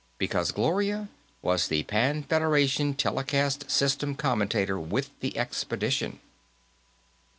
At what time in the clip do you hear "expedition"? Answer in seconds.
5.37-6.19